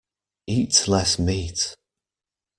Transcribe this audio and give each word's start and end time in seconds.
Eat 0.47 0.87
less 0.87 1.19
meat. 1.19 1.75